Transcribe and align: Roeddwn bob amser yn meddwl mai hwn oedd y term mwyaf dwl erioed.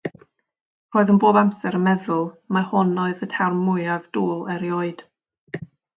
Roeddwn 0.95 1.19
bob 1.23 1.37
amser 1.41 1.77
yn 1.79 1.83
meddwl 1.87 2.25
mai 2.57 2.63
hwn 2.71 2.97
oedd 3.03 3.21
y 3.27 3.29
term 3.35 3.61
mwyaf 3.67 4.09
dwl 4.19 4.43
erioed. 4.57 5.05